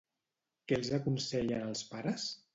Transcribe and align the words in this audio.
Què 0.71 0.79
els 0.81 0.89
aconsellen 0.99 1.69
als 1.69 1.87
pares? 1.93 2.29